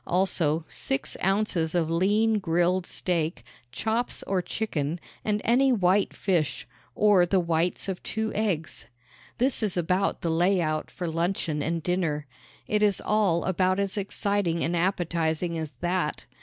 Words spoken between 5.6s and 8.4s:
white fish or the whites of two